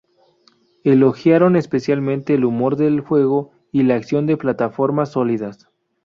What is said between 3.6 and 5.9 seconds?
y la acción de plataformas sólidas.